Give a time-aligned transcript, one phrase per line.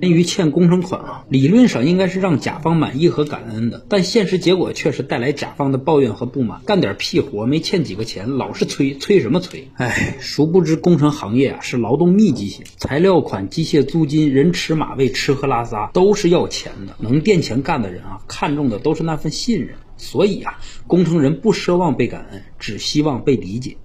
[0.00, 6.60] 关于欠工程款啊，理论上应该是让甲方满意和感恩的，但现实结果却是带来甲方的抱怨和不满。
[6.64, 9.68] 干点屁活没欠几个钱，老是催，催什么催？
[9.74, 16.94] 哎，殊不知工程行业啊是劳动密集型，材料款、机械租金、人吃马喂、吃喝拉撒都是要钱的。
[17.00, 19.70] 能垫钱干的人啊，看重的都是那份信任。
[19.96, 23.76] 所以啊，工程人不奢望被感恩，只希望被理解。